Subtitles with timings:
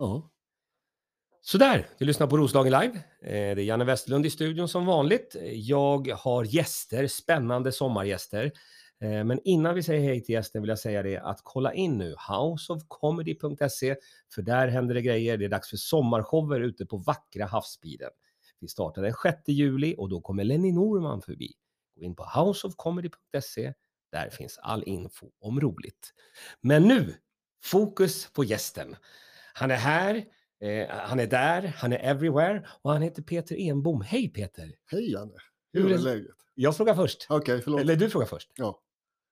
[0.00, 0.30] Ja.
[1.42, 2.96] Sådär, du lyssnar på Roslagen Live.
[3.22, 5.36] Eh, det är Janne Westerlund i studion som vanligt.
[5.52, 8.52] Jag har gäster, spännande sommargäster.
[9.00, 11.98] Eh, men innan vi säger hej till gästen vill jag säga det att kolla in
[11.98, 13.96] nu houseofcomedy.se
[14.34, 15.36] för där händer det grejer.
[15.36, 18.10] Det är dags för sommarshower ute på vackra havsbiden.
[18.60, 21.52] Vi startar den 6 juli och då kommer Lenny Norman förbi.
[21.96, 23.72] Gå in på houseofcomedy.se.
[24.12, 26.14] Där finns all info om roligt.
[26.60, 27.14] Men nu,
[27.62, 28.96] fokus på gästen.
[29.54, 30.24] Han är här,
[30.60, 34.00] eh, han är där, han är everywhere och han heter Peter Enbom.
[34.00, 34.72] Hej Peter!
[34.86, 35.32] Hej Janne!
[35.72, 36.36] Hur Hur är läget?
[36.54, 37.26] Jag frågar först.
[37.28, 37.80] Okej, förlåt.
[37.80, 38.50] Eller du frågar först.
[38.54, 38.80] Ja.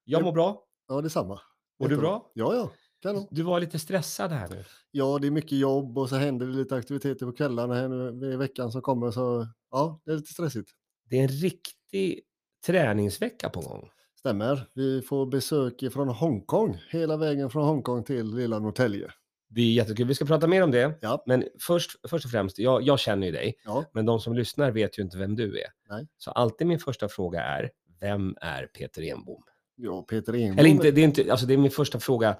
[0.04, 0.64] Jag mår bra.
[0.88, 1.40] ja, detsamma.
[1.80, 2.30] Mår du bra?
[2.34, 2.70] Ja, ja.
[3.02, 3.26] Kanon.
[3.30, 4.64] Du var lite stressad här nu.
[4.90, 8.32] Ja, det är mycket jobb och så händer det lite aktiviteter på kvällarna här nu
[8.32, 9.10] i veckan som kommer.
[9.10, 10.70] Så ja, det är lite stressigt.
[11.10, 12.20] Det är en riktig
[12.66, 13.90] träningsvecka på gång.
[14.18, 14.68] Stämmer.
[14.74, 16.78] Vi får besök från Hongkong.
[16.90, 19.10] Hela vägen från Hongkong till lilla Norrtälje.
[19.50, 20.06] Det är jättekul.
[20.06, 20.98] Vi ska prata mer om det.
[21.00, 21.22] Ja.
[21.26, 23.54] Men först, först och främst, jag, jag känner ju dig.
[23.64, 25.66] Ja, Men de som lyssnar vet ju inte vem du är.
[25.88, 26.08] Nej.
[26.18, 29.42] Så alltid min första fråga är, vem är Peter Enbom?
[29.76, 30.58] ja Peter Enbom.
[30.58, 32.36] Eller inte, det är inte, alltså det är min första fråga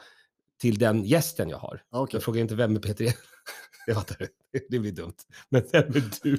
[0.60, 1.82] till den gästen jag har.
[1.90, 2.16] Ja, okej.
[2.16, 3.20] Jag frågar inte vem är Peter Enbom?
[3.86, 4.28] Det fattar du.
[4.68, 5.14] Det blir dumt.
[5.48, 6.38] Men vem är du?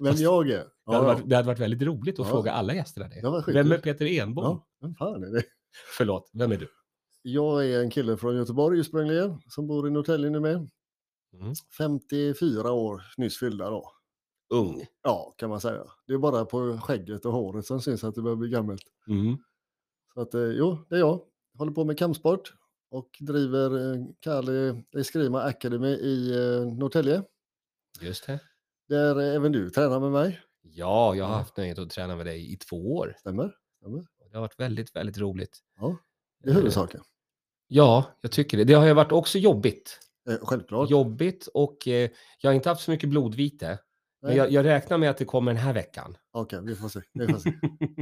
[0.00, 0.54] Vem jag är?
[0.54, 2.30] Det hade, Ja, varit, det hade varit väldigt roligt att Ja.
[2.30, 3.20] fråga alla gästerna det.
[3.46, 3.52] Det.
[3.52, 4.44] Vem är Peter Enbom?
[4.44, 5.42] ja, vem fan är det?
[5.96, 6.68] Förlåt, vem är du?
[7.26, 10.54] Jag är en kille från Göteborg ursprungligen som bor i Norrtälje nu med.
[11.34, 11.52] Mm.
[11.78, 13.90] 54 år nyss fyllda då.
[14.50, 14.86] Ung.
[15.02, 15.84] Ja, kan man säga.
[16.06, 18.82] Det är bara på skägget och håret som syns att det börjar bli gammalt.
[19.08, 19.36] Mm.
[20.14, 21.20] Så att, eh, jo, det är jag.
[21.58, 22.54] Håller på med kampsport
[22.90, 27.22] och driver eh, Kali Eskrima Academy i eh, Norrtälje.
[28.00, 28.40] Just det.
[28.88, 30.40] Där eh, även du tränar med mig.
[30.62, 31.38] Ja, jag har Ja.
[31.38, 33.14] haft nöjet att träna med dig i två år.
[33.18, 33.56] Stämmer?
[33.80, 34.06] Stämmer.
[34.30, 35.58] Det har varit väldigt, väldigt roligt.
[35.76, 35.96] Ja,
[36.42, 37.00] det är Eh, huvudsaken.
[37.68, 38.64] Ja, jag tycker det.
[38.64, 40.00] Det har ju varit också jobbigt.
[40.30, 40.90] Eh, självklart.
[40.90, 43.78] Jobbigt och eh, jag har inte haft så mycket blodvite.
[44.22, 46.16] Men jag, jag räknar med att det kommer den här veckan.
[46.32, 47.00] Okej, vi får se.
[47.12, 47.52] Vi får se.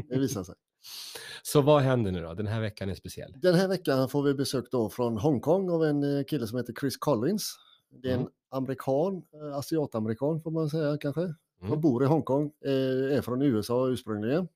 [0.09, 0.55] Det visar sig.
[1.43, 2.35] Så vad händer nu då?
[2.35, 3.33] Den här veckan är speciell.
[3.37, 6.75] Den här veckan får vi besök då från Hongkong av en eh, kille som heter
[6.81, 7.55] Chris Collins.
[8.03, 8.33] Det är en Mm.
[8.51, 11.21] amerikan, eh, asiatamerikan får man säga kanske.
[11.21, 11.35] Mm.
[11.69, 14.49] Som bor i Hongkong, eh, är från USA ursprungligen.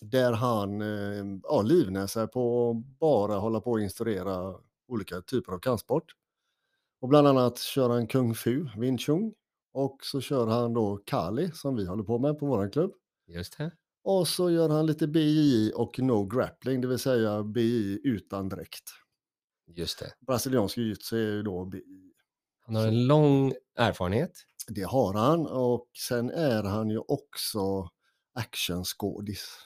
[0.00, 4.54] Där han eh, ja, livnär sig på att bara hålla på och instruera
[4.88, 6.14] olika typer av kampsport.
[7.00, 9.34] Och bland annat kör han kung fu, wing chun.
[9.72, 12.92] Och så kör han då kali som vi håller på med på vår klubb.
[13.26, 13.72] Just det.
[14.02, 18.90] Och så gör han lite BI och no grappling, det vill säga BI utan dräkt.
[19.66, 20.12] Just det.
[20.26, 22.12] Brasiliansk jiu-jitsu är ju då BI.
[22.66, 24.32] Han har en lång erfarenhet.
[24.68, 27.88] Det har han och sen är han ju också
[28.34, 29.58] actionskådis.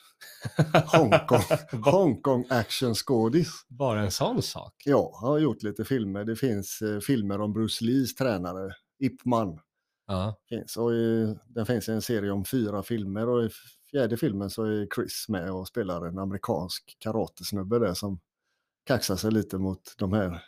[0.86, 1.40] Hongkong,
[1.84, 3.48] Hongkong actionskådis.
[3.68, 4.74] Bara en sån sak.
[4.84, 6.24] Ja, han har gjort lite filmer.
[6.24, 9.60] Det finns eh, filmer om Bruce Lees tränare, Ip Man.
[10.06, 10.36] Ja.
[10.48, 10.76] Finns.
[10.76, 13.50] Och i, den finns en serie om fyra filmer och i
[13.90, 18.20] fjärde filmen så är Chris med och spelar en amerikansk karatesnubbe där som
[18.86, 20.42] kaxar sig lite mot de här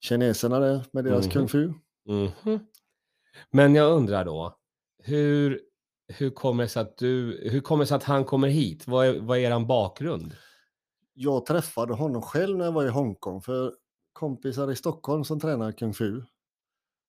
[0.00, 1.32] kineserna där med deras Mhm.
[1.32, 1.72] kung fu.
[2.08, 2.60] Mhm.
[3.50, 4.56] Men jag undrar då,
[5.02, 5.60] hur,
[6.18, 8.86] hur kommer det sig att du, hur kommer sig att han kommer hit?
[8.86, 10.36] Vad är, vad är er bakgrund?
[11.14, 13.74] Jag träffade honom själv när jag var i Hongkong för
[14.12, 16.22] kompisar i Stockholm som tränar kung fu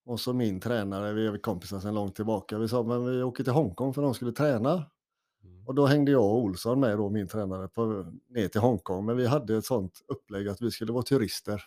[0.06, 2.58] och så min tränare, vi är kompisar sedan långt tillbaka.
[2.58, 4.86] Vi sa men vi åker till Hongkong för de skulle träna
[5.66, 9.06] och då hängde jag och Olsson med då, min tränare, på, ner till Hongkong.
[9.06, 11.64] Men vi hade ett sånt upplägg att vi skulle vara turister.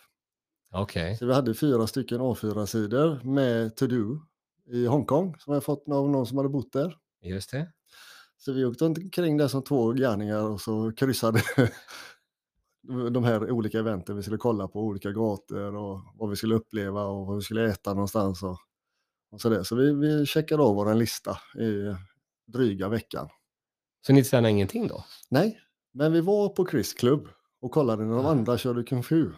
[0.73, 1.17] Okej.
[1.17, 4.19] Så vi hade fyra stycken A4-sidor med to-do
[4.65, 6.97] i Hongkong som jag fått av någon som hade bott där.
[7.25, 7.71] Just det.
[8.37, 11.41] Så vi åkte omkring där som två gärningar och så kryssade
[13.11, 17.03] de här olika eventen vi skulle kolla på, olika gator och vad vi skulle uppleva
[17.03, 18.57] och vad vi skulle äta någonstans och,
[19.31, 19.63] och så.
[19.63, 21.95] Så vi, vi checkade av vår lista i
[22.51, 23.29] dryga veckan.
[24.07, 25.05] Så ni tränar ingenting då?
[25.29, 25.59] Nej,
[25.93, 27.27] men vi var på Chris klubb
[27.61, 29.31] och kollade när de andra körde kung fu.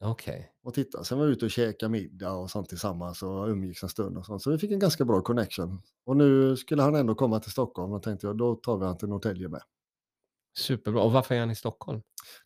[0.00, 0.50] Okej.
[0.62, 1.04] och titta.
[1.04, 4.26] Sen var vi ute och käkade middag och sånt tillsammans och umgicks en stund och
[4.26, 4.42] sånt.
[4.42, 5.82] Så vi fick en ganska bra connection.
[6.06, 8.96] Och nu skulle han ändå komma till Stockholm och tänkte jag då tar vi han
[8.98, 9.62] till Norrtälje med.
[10.58, 11.02] Superbra.
[11.02, 12.02] Och varför är han i Stockholm?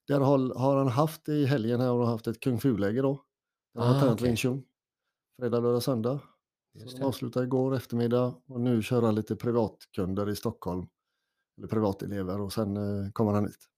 [0.09, 3.25] Där har, har han haft i helgen här och haft ett kung fu-läger då.
[3.75, 4.27] Där har Ah, han tränat okej.
[4.29, 4.63] Wing Chun.
[5.41, 6.21] Fredag, lördag, söndag.
[6.75, 7.03] Just Så det.
[7.03, 10.87] de avslutade igår eftermiddag och nu kör han lite privatkunder i Stockholm.
[11.59, 13.69] Eller privatelever och sen eh, kommer han hit.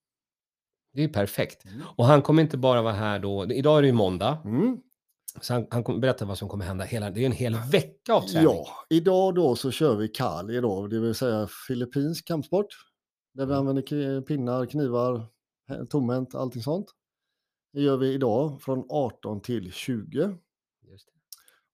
[0.92, 1.64] Det är ju perfekt.
[1.96, 3.52] Och han kommer inte bara vara här då.
[3.52, 4.38] Idag är det ju måndag.
[4.44, 4.80] Mm.
[5.40, 6.84] Så han, han kommer berätta vad som kommer hända.
[6.84, 8.44] Hela, det är en hel vecka av träning.
[8.44, 12.66] Ja, idag då så kör vi Kali då, det vill säga filippinsk kampsport.
[13.34, 13.58] Där vi Mm.
[13.68, 15.26] använder pinnar, knivar,
[15.90, 16.86] tomhänt, allting sånt.
[17.72, 20.36] Det gör vi idag från 18 till 20.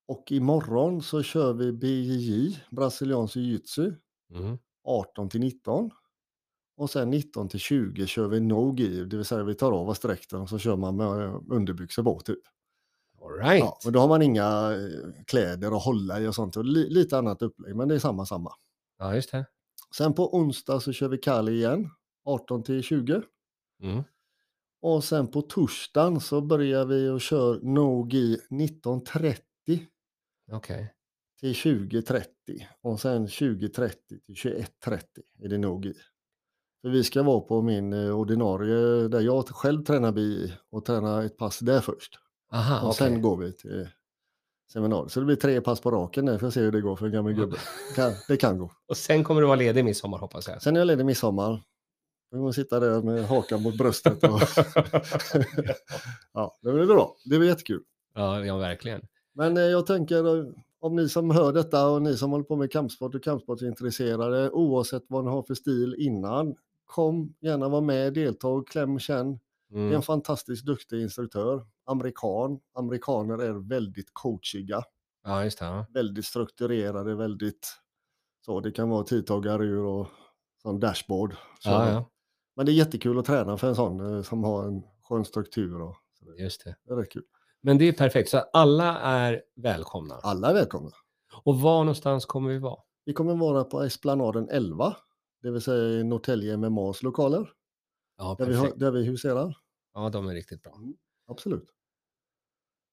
[0.08, 3.94] Och imorgon så kör vi BJJ, brasiliansk jiu-jitsu,
[4.34, 4.58] Mm.
[4.84, 5.90] 18 till 19.
[6.76, 10.00] Och sen 19 till 20 kör vi no-gi, det vill säga vi tar av oss
[10.00, 12.38] dräkten och så kör man med eh, underbyxor på typ.
[13.23, 13.61] All right.
[13.61, 16.56] Ja, men då har man inga eh, kläder att hålla i och sånt.
[16.56, 18.52] Och li, lite annat upplägg, men det är samma samma.
[18.99, 19.46] Ja, just det.
[19.96, 21.90] Sen på onsdag så kör vi Kali igen,
[22.25, 23.23] 18 till 20.
[23.82, 24.02] Mm.
[24.82, 29.37] Och sen på torsdagen så börjar vi och kör no-gi 19.30
[30.52, 30.93] Okej.
[31.40, 32.25] till 20.30
[32.81, 33.90] och sen 20.30
[34.26, 35.00] till 21.30
[35.43, 35.94] är det nog i.
[36.87, 41.25] För vi ska vara på min eh, ordinarie, där jag själv tränar BI och träna
[41.25, 42.19] ett pass där först.
[42.53, 42.97] Aha, och okej.
[42.97, 43.88] sen går vi till
[44.73, 45.12] seminariet.
[45.12, 47.06] Så det blir tre pass på raken där, för att se hur det går för
[47.06, 47.56] en gammal gubbe.
[47.97, 48.73] Kan, det kan gå.
[48.88, 50.62] Och sen kommer du vara ledig midsommar hoppas jag.
[50.62, 51.62] Sen är jag ledig midsommar.
[52.31, 54.25] Då kommer sitta där med hakan mot bröstet.
[54.25, 54.41] Och
[56.33, 57.17] ja, det blir bra.
[57.25, 57.83] Det blir jättekul.
[58.15, 59.00] ja, ja, verkligen.
[59.35, 60.44] Men eh, jag tänker eh,
[60.81, 65.05] om ni som hör detta och ni som håller på med kampsport och kampsportsintresserade oavsett
[65.09, 66.55] vad ni har för stil innan.
[66.87, 69.38] Kom gärna vara med, delta, kläm, känn.
[69.69, 69.94] Det är Mm.
[69.94, 71.67] en fantastiskt duktig instruktör.
[71.87, 72.61] Amerikan.
[72.75, 74.83] Amerikaner är väldigt coachiga,
[75.25, 75.65] Ja, just det.
[75.65, 75.87] Ja.
[75.94, 77.73] väldigt strukturerade, väldigt
[78.47, 78.61] så.
[78.61, 80.06] Det kan vara tidtagarur och
[80.62, 81.33] sån dashboard.
[81.61, 81.69] Så.
[81.71, 82.11] Ja, ja,
[82.56, 85.83] Men det är jättekul att träna för en sån eh, som har en skön struktur.
[85.83, 85.97] Och,
[86.38, 86.77] just det.
[86.85, 87.23] det är kul.
[87.62, 90.15] Men det är perfekt, så alla är välkomna.
[90.15, 90.91] Alla är välkomna.
[91.44, 92.81] Och var någonstans kommer vi vara?
[93.05, 94.97] Vi kommer vara på Esplanaden 11,
[95.43, 97.49] det vill säga i Norrtälje MMAs lokaler,
[98.19, 99.56] Ja, där vi, har, där vi huserar.
[99.94, 100.79] Ja, de är riktigt bra.
[101.29, 101.69] Absolut,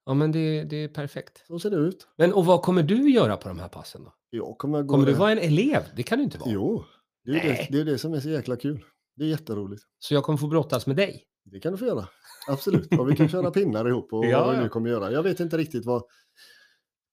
[0.06, 1.44] Ja, men det, det är perfekt.
[1.48, 2.08] så ser det ut.
[2.18, 4.14] Men och vad kommer du göra på de här passen då?
[4.30, 5.82] Jag kommer gå Kommer du vara en elev?
[5.96, 6.50] Det kan du inte vara.
[6.52, 6.84] Jo,
[7.26, 7.68] det är, Nej.
[7.72, 8.86] det, det är det som är så jäkla kul.
[9.16, 9.84] Det är jätteroligt.
[10.00, 11.24] Så jag kommer få brottas med dig?
[11.46, 12.08] Det kan du få göra.
[12.48, 13.00] Absolut.
[13.00, 15.12] Och vi kan köra pinnar ihop och Ja, vad vi nu kommer göra.
[15.12, 16.04] Jag vet inte riktigt vad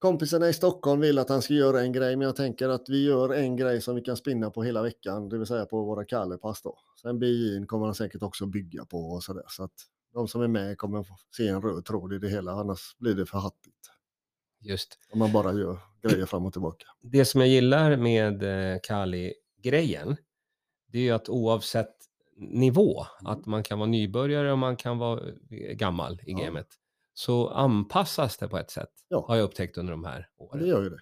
[0.01, 3.05] kompisarna i Stockholm vill att han ska göra en grej, men jag tänker att vi
[3.05, 6.05] gör en grej som vi kan spinna på hela veckan, det vill säga på våra
[6.05, 6.79] Kallepass då.
[7.03, 9.45] Sen BJ'n kommer han säkert också bygga på och sådär.
[9.49, 9.73] Så att
[10.15, 13.15] de som är med kommer få se en röd tråd i det hela, annars blir
[13.15, 13.91] det för hattigt.
[14.61, 14.99] Just.
[15.13, 16.87] Om man bara gör grejer fram och tillbaka.
[17.03, 18.43] Det som jag gillar med
[18.73, 20.17] eh, Kali-grejen,
[20.93, 21.95] det är ju att oavsett
[22.37, 23.33] nivå, Mm.
[23.33, 26.39] att man kan vara nybörjare och man kan vara eh, gammal i Ja.
[26.39, 26.67] gamet,
[27.15, 29.25] så anpassas det på ett sätt, Ja.
[29.29, 30.67] har jag upptäckt under de här Det åren.
[30.67, 31.01] gör ju det.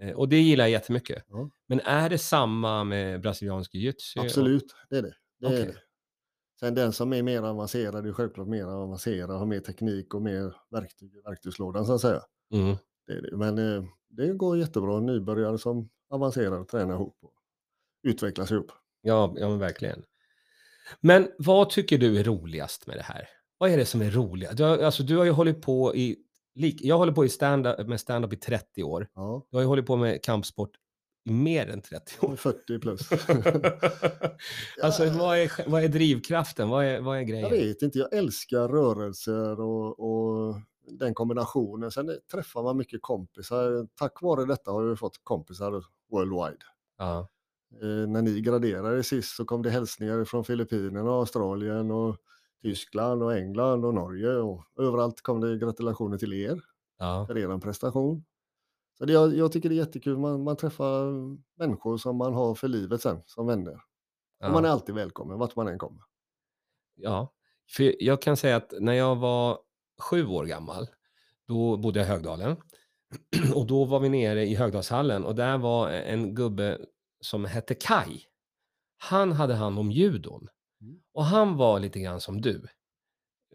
[0.00, 1.24] Eh, Och det gillar jag jättemycket.
[1.28, 1.50] Ja.
[1.66, 4.20] Men är det samma med brasiliansk jiu-jitsu?
[4.20, 5.14] Absolut, det är det.
[5.40, 5.66] det, är Okej.
[5.66, 5.80] det.
[6.60, 10.56] Sen den som är mer avancerad är självklart mer avancerad, har mer teknik och mer
[10.70, 12.20] verktyg i verktygslådan så att säga.
[12.52, 12.76] Mm.
[13.06, 13.36] Det är det.
[13.36, 15.00] Men eh, det går jättebra.
[15.00, 17.32] Nybörjare som avancerar och tränar ihop och
[18.02, 18.72] utvecklas ihop.
[19.00, 20.04] Ja, ja, men verkligen.
[21.00, 23.28] Men vad tycker du är roligast med det här?
[23.58, 24.56] Vad är det som är roligt?
[24.56, 26.16] Du har, alltså, du har ju hållit på i...
[26.80, 29.08] Jag håller på i stand med stand-up i 30 år.
[29.14, 30.70] Ja, Du har ju hållit på med kampsport
[31.24, 32.36] i mer än 30 jag är år.
[32.36, 33.00] 40 plus.
[34.82, 36.68] alltså, vad är, vad är drivkraften?
[36.68, 37.50] Vad är, vad är jag grejen?
[37.50, 40.54] vet inte, jag älskar rörelser och, och
[40.90, 41.90] den kombinationen.
[41.90, 43.86] Sen träffar man mycket kompisar.
[43.94, 46.64] Tack vare detta har jag fått kompisar worldwide.
[46.98, 47.28] Ja,
[47.82, 52.16] Eh, när ni graderade sist så kom det hälsningar från Filippinerna, Australien och
[52.62, 56.60] Tyskland och England och Norge och överallt kom det gratulationer till er
[56.98, 58.24] ja, för er prestation.
[58.98, 61.12] Så det, jag, jag tycker det är jättekul, man, man träffar
[61.58, 63.80] människor som man har för livet sen som vänner.
[64.44, 66.02] Och man är ja, alltid välkommen vart man än kommer.
[66.94, 67.34] ja.
[67.70, 69.58] För jag kan säga att när jag var
[70.00, 70.86] sju år gammal,
[71.48, 72.56] då bodde jag i Högdalen.
[73.54, 76.78] Och då var vi nere i Högdalshallen och där var en gubbe
[77.20, 78.20] som hette Kai.
[78.98, 80.48] Han hade hand om judon.
[80.80, 81.00] Mm.
[81.12, 82.66] Och han var lite grann som du.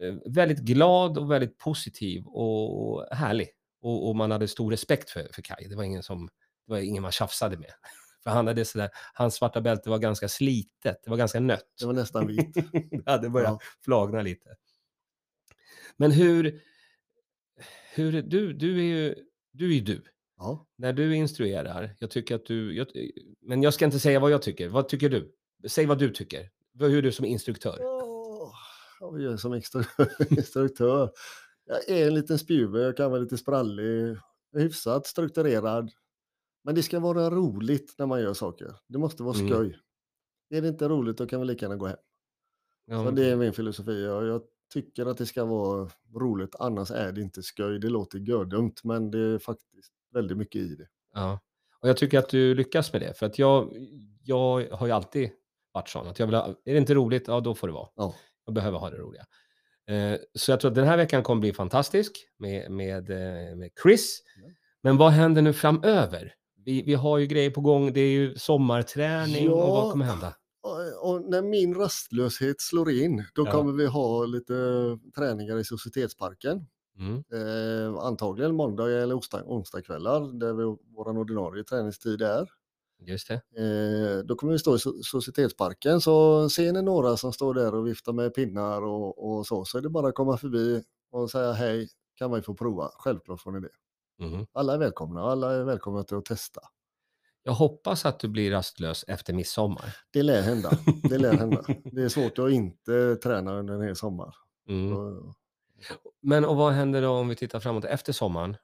[0.02, 3.48] Eh, Väldigt glad och väldigt positiv och härlig.
[3.82, 5.68] Och, och man hade stor respekt för, för Kai.
[5.68, 6.26] Det var ingen som,
[6.66, 7.70] det var ingen man tjafsade med.
[8.24, 11.66] För han hade sådär, hans svarta bälte var ganska slitet, det var ganska nött.
[11.80, 12.54] Det var nästan vitt.
[13.04, 13.58] det hade börjat Ja.
[13.84, 14.56] flagna lite.
[15.96, 16.60] Men hur,
[17.94, 19.14] hur du, du är ju
[19.52, 19.70] du.
[19.70, 20.02] Är ju du.
[20.38, 20.66] Ja.
[20.76, 22.86] När du instruerar, jag tycker att du, jag,
[23.42, 24.68] men jag ska inte säga vad jag tycker.
[24.68, 25.34] Vad tycker du?
[25.68, 26.50] Säg vad du tycker.
[26.78, 27.78] Hur är du som instruktör?
[27.82, 28.52] Åh,
[29.00, 31.10] vad gör jag som instru- instruktör?
[31.64, 34.16] Jag är en liten spjuver, jag kan vara lite sprallig,
[34.56, 35.90] hyfsat strukturerad.
[36.64, 38.74] Men det ska vara roligt när man gör saker.
[38.88, 39.48] Det måste vara Mm.
[39.48, 39.78] skoj.
[40.50, 41.96] Är det inte roligt då kan vi lika gärna gå hem.
[42.86, 44.04] Ja, Så det är min filosofi.
[44.04, 47.78] Jag, jag tycker att det ska vara roligt, annars är det inte skoj.
[47.78, 50.88] Det låter gördumt, men det är faktiskt väldigt mycket i det.
[51.14, 51.40] ja.
[51.80, 53.18] Och jag tycker att du lyckas med det.
[53.18, 53.76] För att jag,
[54.22, 55.30] jag har ju alltid
[55.74, 56.06] varit sån.
[56.06, 57.88] Att jag vill ha, är det inte roligt, ja då får det vara.
[57.96, 58.14] Ja.
[58.46, 59.24] Jag behöver ha det roliga.
[59.88, 63.70] Eh, så jag tror att den här veckan kommer bli fantastisk med, med, eh, med
[63.82, 64.22] Chris.
[64.42, 64.50] Ja.
[64.82, 66.34] Men vad händer nu framöver?
[66.64, 67.92] Vi, vi har ju grejer på gång.
[67.92, 69.90] Det är ju sommarträning och vad Ja.
[69.90, 70.34] kommer hända?
[71.02, 73.50] Och, när min rastlöshet slår in, då Ja.
[73.52, 74.54] kommer vi ha lite
[75.16, 76.66] träningar i Societetsparken.
[76.98, 77.24] Mm.
[77.32, 80.62] Eh, antagligen måndag eller onsdag, onsdagskvällar, där vi,
[80.96, 82.48] vår ordinarie träningstid är.
[82.98, 83.34] Just det.
[83.34, 87.74] Eh, då kommer vi stå i So- Societetsparken, så ser ni några som står där
[87.74, 91.30] och viftar med pinnar och, och så, så är det bara att komma förbi och
[91.30, 92.90] säga hej, kan man ju få prova.
[92.98, 93.70] Självklart får ni det.
[94.24, 94.46] Mhm.
[94.52, 96.60] Alla är välkomna och alla är välkomna till att testa.
[97.42, 99.96] Jag hoppas att du blir rastlös efter midsommar.
[100.12, 100.70] Det lär hända.
[101.02, 101.64] Det lär hända.
[101.92, 104.34] Det är svårt att inte träna under en hel sommar.
[104.68, 104.94] Mm.
[104.94, 105.34] Så,
[106.22, 108.56] Men och vad händer då om vi tittar framåt efter sommaren?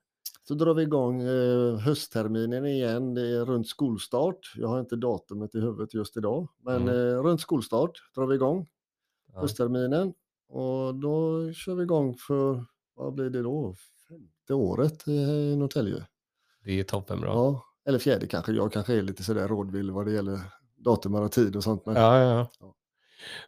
[0.51, 3.15] Så drar vi igång eh, höstterminen igen.
[3.15, 4.53] Det är runt skolstart.
[4.57, 6.89] Jag har inte datumet i huvudet just idag, men Mm.
[6.89, 8.67] eh, runt skolstart drar vi igång
[9.33, 9.41] Ja.
[9.41, 10.13] höstterminen
[10.49, 12.65] och då kör vi igång för,
[12.95, 13.75] vad blir det då,
[14.09, 16.07] femte året i Norrtälje.
[16.65, 17.29] Det är toppenbra.
[17.29, 18.53] Ja, eller fjärde kanske.
[18.53, 20.41] Jag kanske är lite sådär rådvill vad det gäller
[20.77, 21.87] datum och tid och sånt.
[21.87, 22.75] Men, Ja, ja, ja.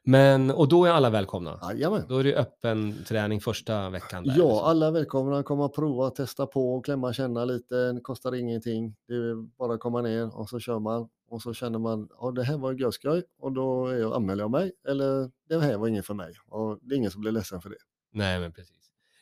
[0.04, 1.58] Men, och då är alla välkomna?
[1.62, 2.04] Jajamän.
[2.08, 4.24] Då är det öppen träning första veckan?
[4.24, 4.58] Där, Ja, liksom.
[4.64, 7.92] alla är välkomna att komma och prova, testa på, klämma, känna lite.
[7.92, 8.94] Det kostar ingenting.
[9.08, 11.08] Det är bara att komma ner och så kör man.
[11.30, 14.50] Och så känner man, ja det här var görskoj och då är jag, anmäler jag
[14.50, 14.72] mig.
[14.88, 16.34] Eller det här var inget för mig.
[16.48, 17.76] Och det är ingen som blir ledsen för det.
[18.12, 18.76] Nej, men precis.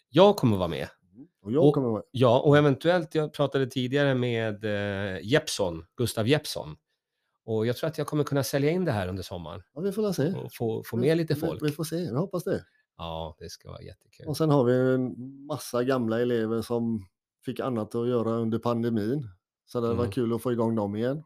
[0.09, 0.89] Jag kommer vara med.
[1.43, 2.03] Och jag Och- kommer med.
[2.11, 6.77] Ja, och eventuellt, jag pratade tidigare med eh, Jeppsson, Gustav Jeppsson.
[7.51, 9.93] Och jag tror att jag kommer kunna sälja in det här under sommaren Ja, vi
[9.93, 10.33] får se.
[10.33, 11.63] och få, få med lite folk.
[11.63, 12.65] Vi, vi får se, jag hoppas det.
[12.97, 14.27] Ja, det ska vara jättekul.
[14.27, 15.15] Och sen har vi en
[15.47, 17.07] massa gamla elever som
[17.45, 19.29] fick annat att göra under pandemin.
[19.67, 20.11] Så det var Mm.
[20.11, 21.23] kul att få igång dem igen.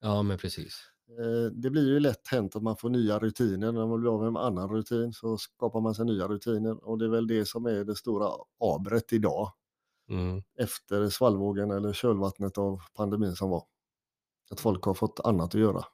[0.00, 0.80] Ja, men precis.
[1.20, 3.72] Eh, Det blir ju lätt hänt att man får nya rutiner.
[3.72, 6.88] När man blir av med en annan rutin så skapar man sig nya rutiner.
[6.88, 8.28] Och det är väl det som är det stora
[8.60, 9.52] abret idag.
[10.10, 10.42] Mm.
[10.58, 13.62] Efter svallvågen eller kölvattnet av pandemin som var.
[14.50, 15.84] Att folk har fått annat att göra.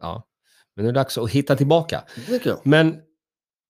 [0.00, 0.28] Ja,
[0.74, 2.04] men nu är det dags att hitta tillbaka.
[2.64, 3.02] Men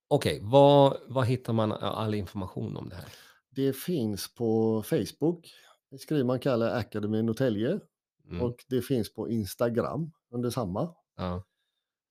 [0.08, 3.04] okej, vad, vad hittar man all information om det här?
[3.50, 5.52] Det finns på Facebook.
[5.90, 7.80] Det skriver man kallar Academy Norrtälje.
[8.28, 8.42] Mm.
[8.42, 10.94] Och det finns på Instagram under samma.
[11.16, 11.34] Ja.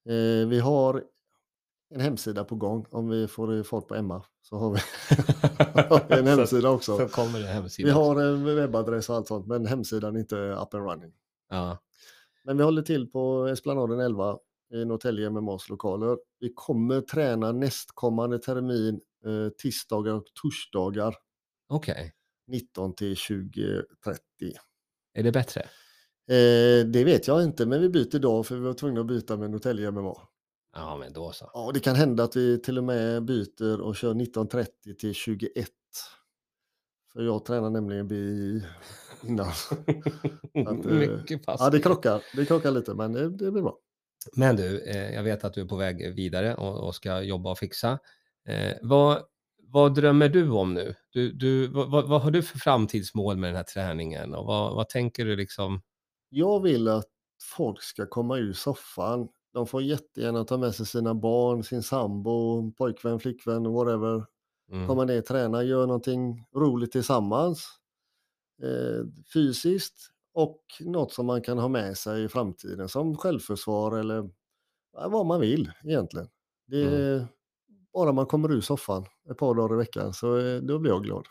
[0.09, 1.03] Eh, vi har
[1.89, 2.85] en hemsida på gång.
[2.91, 4.79] Om vi får fart på Emma så har vi,
[6.19, 7.09] en Så- hemsida också.
[7.09, 7.85] Så hemsida.
[7.87, 11.13] Vi har en webbadress och allt sånt, men hemsidan är inte up and running.
[11.51, 11.77] Ja.
[12.43, 14.37] Men vi håller till på Esplanaden 11
[14.73, 16.17] i Norrtälje MMAs lokaler.
[16.39, 21.15] Vi kommer träna nästkommande termin eh, tisdagar och torsdagar
[21.69, 22.13] Okej,
[22.47, 23.83] 19 till 20.30.
[25.13, 25.61] är det bättre?
[26.27, 29.37] Eh, det vet jag inte, men vi byter dag för vi var tvungna att byta
[29.37, 30.27] med Norrtälje MMA.
[30.73, 31.51] Ja, men då så.
[31.53, 35.69] Ja, det kan hända att vi till och med byter och kör 19.30 till 21.
[37.13, 38.63] För jag tränar nämligen BI
[39.27, 39.47] innan.
[39.47, 41.57] Att, eh, Mycket pass.
[41.59, 42.21] Ja, det krockar.
[42.35, 43.77] Det krockar lite, men det, det blir bra.
[44.35, 47.51] Men du, eh, jag vet att du är på väg vidare och, och ska jobba
[47.51, 47.99] och fixa.
[48.47, 49.21] Eh, vad,
[49.67, 50.95] vad drömmer du om nu?
[51.11, 54.75] Du, du, vad, vad- vad har du för framtidsmål med den här träningen och vad,
[54.75, 55.81] vad tänker du liksom?
[56.29, 57.07] Jag vill att
[57.55, 59.27] folk ska komma ur soffan.
[59.53, 64.25] De får jättegärna ta med sig sina barn, sin sambo, pojkvän, flickvän, whatever.
[64.71, 64.87] Mm.
[64.87, 67.67] Komma ner, träna, göra någonting roligt tillsammans.
[68.63, 74.29] Eh, fysiskt och något som man kan ha med sig i framtiden som självförsvar eller
[74.91, 76.27] vad man vill egentligen.
[76.67, 77.27] Det är,
[77.93, 81.03] Bara man kommer ur soffan ett par dagar i veckan så eh, då blir jag
[81.03, 81.25] glad.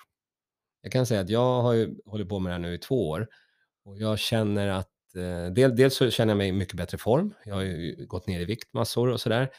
[0.83, 3.09] Jag kan säga att jag har ju hållit på med det här nu i två
[3.09, 3.29] år
[3.85, 7.35] och jag känner att eh, del, dels så känner jag mig i mycket bättre form.
[7.45, 9.51] Jag har ju gått ner i vikt massor och sådär.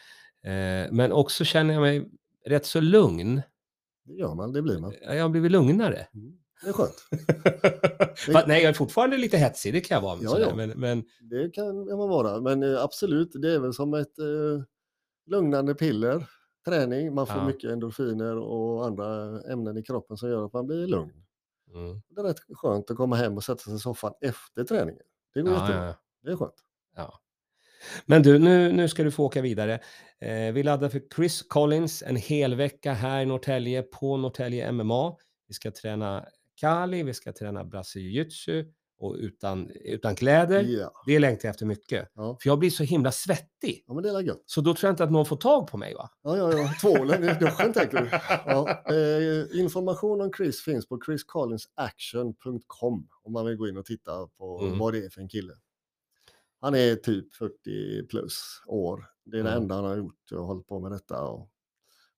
[0.92, 2.10] Men också känner jag mig
[2.46, 3.42] rätt så lugn.
[4.04, 4.94] Det gör man, det blir man.
[5.02, 6.08] Jag har blivit lugnare.
[6.14, 6.41] Mm.
[6.64, 7.06] Det är skönt.
[8.34, 10.20] Fast, nej, jag är fortfarande lite hetsig, det kan jag vara.
[10.22, 10.56] Ja, sådär, ja.
[10.56, 14.64] Men, men Det kan man vara, men eh, absolut, det är väl som ett eh,
[15.26, 16.26] lugnande piller.
[16.66, 17.46] Träning, man får Ja.
[17.48, 21.12] mycket endorfiner och andra ämnen i kroppen som gör att man blir lugn.
[21.74, 25.04] mm, Det är rätt skönt att komma hem och sätta sig i soffan efter träningen.
[25.34, 25.82] Det går ja, jättebra.
[25.82, 25.96] ja, ja.
[26.24, 26.56] Det är skönt.
[26.96, 27.20] Ja.
[28.06, 29.80] Men du, nu, nu ska du få åka vidare.
[30.20, 35.16] Eh, vi laddar för Chris Collins en hel vecka här i Norrtälje på Norrtälje MMA.
[35.48, 36.26] Vi ska träna
[36.62, 38.66] Kali, vi ska träna Brasil-jitsu
[38.98, 40.64] och utan, utan kläder.
[40.64, 40.92] Ja.
[41.06, 42.12] Det längtar jag efter mycket.
[42.14, 42.38] Ja.
[42.42, 43.84] För jag blir så himla svettig.
[43.88, 44.44] ja, men det är gött.
[44.46, 46.10] Så då tror jag inte att någon får tag på mig va?
[46.22, 46.74] Ja, ja, ja.
[46.82, 48.10] Tvålen i duschen tänker du.
[48.46, 48.84] Ja.
[48.94, 54.60] Eh, information om Chris finns på chriscollinsaction.com om man vill gå in och titta på
[54.62, 54.80] Mm.
[54.80, 55.54] vad det är för en kille.
[56.60, 59.06] Han är typ 40 plus år.
[59.26, 59.62] Det är det Mm.
[59.64, 61.24] enda han har gjort och hållit på med detta.
[61.24, 61.50] Och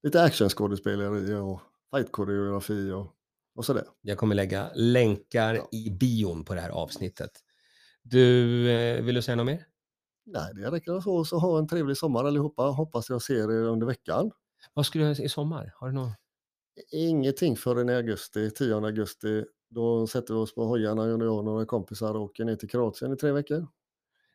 [0.03, 1.61] lite actionskådespeleri och
[1.95, 3.15] fightkoreografi och
[3.55, 3.83] och sådär.
[4.01, 5.67] Jag kommer lägga länkar Ja.
[5.71, 7.31] i bion på det här avsnittet.
[8.03, 9.65] Du, eh, vill du säga något mer?
[10.25, 11.25] Nej, det räcker så.
[11.25, 12.63] Så ha en trevlig sommar allihopa.
[12.63, 14.31] Hoppas jag ser er under veckan.
[14.73, 15.73] Vad ska du göra i sommar?
[15.75, 16.13] Har du något?
[16.91, 19.43] Ingenting förrän i augusti, 10 augusti.
[19.69, 23.13] Då sätter vi oss på hojarna, jag och några kompisar och åker ner till Kroatien
[23.13, 23.67] i tre veckor.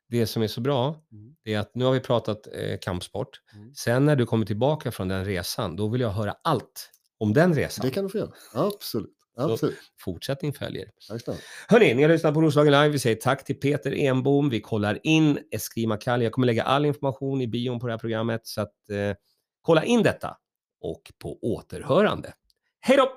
[0.08, 1.36] Det som är så bra, Mm.
[1.42, 3.40] det är att nu har vi pratat eh, kampsport.
[3.54, 3.74] Mm.
[3.74, 7.54] Sen när du kommer tillbaka från den resan, då vill jag höra allt om den
[7.54, 7.86] resan.
[7.86, 8.30] Det kan du få göra.
[8.52, 9.14] Absolut.
[9.36, 9.78] Absolut.
[9.98, 10.90] Fortsättning följer.
[11.68, 12.88] Hörni, ni har lyssnat på Roslagen Live.
[12.88, 14.50] Vi säger tack till Peter Enbom.
[14.50, 16.24] Vi kollar in Eskrima Kali.
[16.24, 19.16] Jag kommer lägga all information i bion på det här programmet, så att eh,
[19.62, 20.36] kolla in detta
[20.80, 22.32] och på återhörande.
[22.80, 23.12] Hej då!